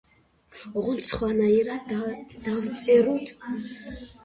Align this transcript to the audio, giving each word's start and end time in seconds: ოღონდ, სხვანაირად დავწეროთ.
ოღონდ, 0.81 1.01
სხვანაირად 1.07 1.85
დავწეროთ. 1.93 3.31